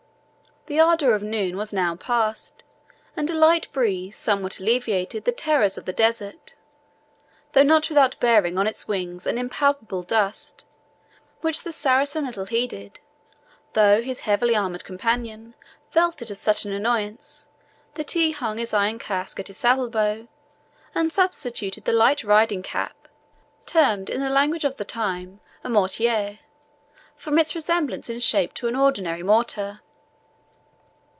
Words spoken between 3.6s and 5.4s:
breeze somewhat alleviated the